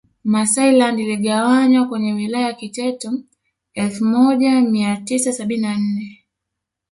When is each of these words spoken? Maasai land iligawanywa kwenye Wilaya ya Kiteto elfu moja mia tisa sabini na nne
Maasai 0.23 0.71
land 0.77 0.99
iligawanywa 0.99 1.87
kwenye 1.87 2.13
Wilaya 2.13 2.47
ya 2.47 2.53
Kiteto 2.53 3.11
elfu 3.73 4.05
moja 4.05 4.61
mia 4.61 4.97
tisa 4.97 5.33
sabini 5.33 5.61
na 5.61 5.77
nne 5.77 6.23